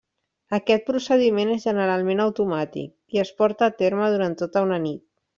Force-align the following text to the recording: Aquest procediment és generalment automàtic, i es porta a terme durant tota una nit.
Aquest 0.57 0.83
procediment 0.85 1.51
és 1.55 1.67
generalment 1.67 2.23
automàtic, 2.25 2.91
i 3.17 3.21
es 3.25 3.33
porta 3.43 3.67
a 3.69 3.75
terme 3.83 4.09
durant 4.15 4.35
tota 4.45 4.65
una 4.69 4.81
nit. 4.87 5.05